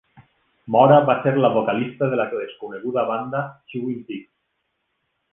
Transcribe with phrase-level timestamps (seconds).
[0.75, 3.43] Mora va ser la vocalista de la desconeguda banda
[3.75, 4.29] Chewing Pics.